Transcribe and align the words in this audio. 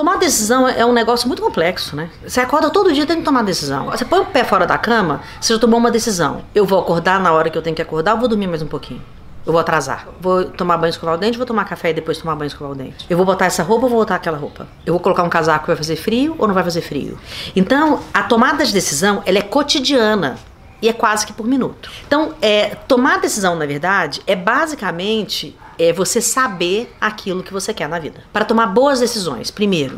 Tomar 0.00 0.16
decisão 0.16 0.66
é 0.66 0.82
um 0.86 0.94
negócio 0.94 1.28
muito 1.28 1.42
complexo, 1.42 1.94
né? 1.94 2.08
Você 2.26 2.40
acorda 2.40 2.70
todo 2.70 2.90
dia 2.90 3.04
tem 3.04 3.18
que 3.18 3.22
tomar 3.22 3.42
decisão. 3.42 3.90
Você 3.90 4.02
põe 4.02 4.20
o 4.20 4.24
pé 4.24 4.44
fora 4.44 4.66
da 4.66 4.78
cama, 4.78 5.20
você 5.38 5.52
já 5.52 5.60
tomou 5.60 5.78
uma 5.78 5.90
decisão. 5.90 6.40
Eu 6.54 6.64
vou 6.64 6.80
acordar 6.80 7.20
na 7.20 7.30
hora 7.34 7.50
que 7.50 7.58
eu 7.58 7.60
tenho 7.60 7.76
que 7.76 7.82
acordar, 7.82 8.14
ou 8.14 8.20
vou 8.20 8.26
dormir 8.26 8.46
mais 8.46 8.62
um 8.62 8.66
pouquinho. 8.66 9.02
Eu 9.44 9.52
vou 9.52 9.60
atrasar. 9.60 10.08
Vou 10.18 10.46
tomar 10.46 10.78
banho, 10.78 10.88
escovar 10.88 11.16
o 11.16 11.18
dente, 11.18 11.36
vou 11.36 11.46
tomar 11.46 11.66
café 11.66 11.90
e 11.90 11.92
depois 11.92 12.16
tomar 12.16 12.34
banho, 12.34 12.46
escovar 12.46 12.72
o 12.72 12.74
dente. 12.74 13.04
Eu 13.10 13.16
vou 13.18 13.26
botar 13.26 13.44
essa 13.44 13.62
roupa 13.62 13.84
ou 13.84 13.90
vou 13.90 13.98
botar 13.98 14.14
aquela 14.14 14.38
roupa? 14.38 14.66
Eu 14.86 14.94
vou 14.94 15.00
colocar 15.00 15.22
um 15.22 15.28
casaco 15.28 15.66
que 15.66 15.66
vai 15.66 15.76
fazer 15.76 15.96
frio 15.96 16.34
ou 16.38 16.48
não 16.48 16.54
vai 16.54 16.64
fazer 16.64 16.80
frio? 16.80 17.18
Então, 17.54 18.00
a 18.14 18.22
tomada 18.22 18.64
de 18.64 18.72
decisão, 18.72 19.22
ela 19.26 19.36
é 19.36 19.42
cotidiana 19.42 20.38
e 20.80 20.88
é 20.88 20.94
quase 20.94 21.26
que 21.26 21.32
por 21.34 21.46
minuto. 21.46 21.90
Então, 22.06 22.32
é, 22.40 22.74
tomar 22.88 23.20
decisão, 23.20 23.54
na 23.54 23.66
verdade, 23.66 24.22
é 24.26 24.34
basicamente 24.34 25.54
é 25.80 25.94
você 25.94 26.20
saber 26.20 26.94
aquilo 27.00 27.42
que 27.42 27.54
você 27.54 27.72
quer 27.72 27.88
na 27.88 27.98
vida. 27.98 28.22
Para 28.30 28.44
tomar 28.44 28.66
boas 28.66 29.00
decisões, 29.00 29.50
primeiro, 29.50 29.96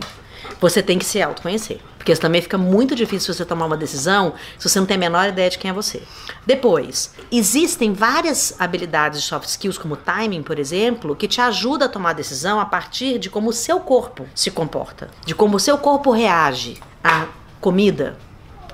você 0.61 0.81
tem 0.81 0.96
que 0.96 1.05
se 1.05 1.21
autoconhecer. 1.21 1.81
Porque 1.99 2.14
também 2.17 2.41
fica 2.41 2.57
muito 2.57 2.95
difícil 2.95 3.35
você 3.35 3.45
tomar 3.45 3.67
uma 3.67 3.77
decisão 3.77 4.35
se 4.58 4.68
você 4.68 4.79
não 4.79 4.86
tem 4.86 4.96
a 4.96 5.00
menor 5.00 5.29
ideia 5.29 5.50
de 5.50 5.58
quem 5.58 5.71
é 5.71 5.75
você. 5.75 6.03
Depois, 6.46 7.13
existem 7.31 7.93
várias 7.93 8.55
habilidades 8.61 9.22
de 9.22 9.27
soft 9.27 9.49
skills, 9.49 9.79
como 9.79 9.96
timing, 9.96 10.43
por 10.43 10.58
exemplo, 10.58 11.17
que 11.17 11.27
te 11.27 11.41
ajuda 11.41 11.86
a 11.86 11.89
tomar 11.89 12.11
a 12.11 12.14
decisão 12.14 12.61
a 12.61 12.64
partir 12.64 13.19
de 13.19 13.29
como 13.29 13.50
o 13.50 13.53
seu 13.53 13.80
corpo 13.80 14.25
se 14.36 14.50
comporta, 14.53 15.08
de 15.27 15.35
como 15.35 15.57
o 15.57 15.61
seu 15.61 15.79
corpo 15.79 16.13
reage 16.13 16.80
à 17.03 17.27
comida, 17.61 18.17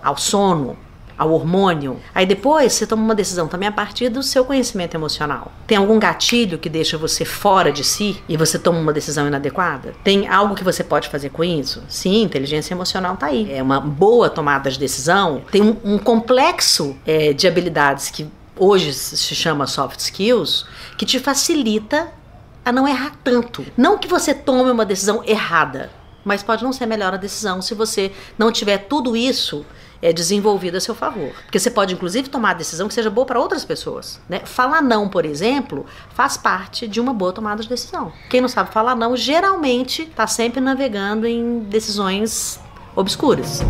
ao 0.03 0.17
sono, 0.17 0.79
ao 1.19 1.33
hormônio. 1.33 1.99
Aí 2.15 2.25
depois 2.25 2.73
você 2.73 2.87
toma 2.87 3.03
uma 3.03 3.15
decisão 3.15 3.49
também 3.49 3.69
a 3.69 3.73
partir 3.73 4.09
do 4.09 4.23
seu 4.23 4.45
conhecimento 4.45 4.95
emocional. 4.95 5.51
Tem 5.67 5.77
algum 5.77 5.99
gatilho 5.99 6.59
que 6.59 6.69
deixa 6.69 6.97
você 6.97 7.25
fora 7.25 7.73
de 7.73 7.83
si 7.83 8.23
e 8.29 8.37
você 8.37 8.59
toma 8.59 8.79
uma 8.79 8.93
decisão 8.93 9.27
inadequada? 9.27 9.95
Tem 10.05 10.29
algo 10.29 10.55
que 10.55 10.63
você 10.63 10.85
pode 10.85 11.09
fazer 11.09 11.31
com 11.31 11.43
isso? 11.43 11.83
Sim, 11.89 12.23
inteligência 12.23 12.73
emocional 12.73 13.17
tá 13.17 13.27
aí. 13.27 13.53
É 13.53 13.63
uma 13.63 13.81
boa 13.81 14.31
tomada 14.31 14.71
de 14.71 14.79
decisão. 14.79 15.43
Tem 15.51 15.61
um, 15.61 15.77
um 15.85 15.99
complexo 15.99 16.97
é, 17.05 17.33
de 17.33 17.49
habilidades 17.49 18.11
que 18.11 18.29
hoje 18.57 18.93
se 18.93 19.35
chama 19.35 19.67
soft 19.67 19.99
skills 20.01 20.67
que 20.97 21.07
te 21.07 21.19
facilita 21.19 22.09
a 22.65 22.73
não 22.73 22.87
errar 22.87 23.13
tanto. 23.25 23.65
Não 23.77 23.97
que 23.97 24.07
você 24.07 24.35
tome 24.35 24.71
uma 24.71 24.85
decisão 24.85 25.23
errada, 25.25 25.91
mas 26.25 26.43
pode 26.43 26.63
não 26.63 26.73
ser 26.73 26.85
a 26.85 26.87
melhor 26.87 27.15
a 27.15 27.17
decisão 27.17 27.63
se 27.63 27.75
você 27.75 28.13
não 28.37 28.53
tiver 28.53 28.79
tudo 28.79 29.17
isso 29.17 29.65
é 30.01 30.13
desenvolvido 30.13 30.77
a 30.77 30.81
seu 30.81 30.95
favor. 30.95 31.33
Porque 31.45 31.59
você 31.59 31.71
pode, 31.71 31.95
inclusive, 31.95 32.29
tomar 32.29 32.55
decisão 32.55 32.89
que 32.89 32.95
seja 32.95 33.11
boa 33.11 33.27
para 33.27 33.41
outras 33.41 33.65
pessoas. 33.65 34.21
Né? 34.29 34.41
Falar 34.45 34.83
não, 34.83 35.09
por 35.09 35.25
exemplo, 35.25 35.87
faz 36.15 36.37
parte 36.37 36.87
de 36.87 37.01
uma 37.01 37.13
boa 37.13 37.33
tomada 37.33 37.63
de 37.63 37.69
decisão. 37.69 38.13
Quem 38.31 38.41
não 38.41 38.49
sabe 38.49 38.73
falar 38.73 38.95
não, 38.95 39.17
geralmente 39.17 40.03
está 40.03 40.27
sempre 40.27 40.61
navegando 40.61 41.27
em 41.27 41.61
decisões 41.61 42.61
obscuras. 42.95 43.63